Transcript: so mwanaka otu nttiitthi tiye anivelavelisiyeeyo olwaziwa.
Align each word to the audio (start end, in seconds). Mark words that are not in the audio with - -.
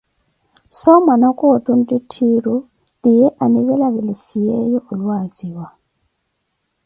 so 0.77 0.91
mwanaka 1.05 1.43
otu 1.53 1.71
nttiitthi 1.79 2.29
tiye 3.01 3.25
anivelavelisiyeeyo 3.43 4.79
olwaziwa. 4.91 5.67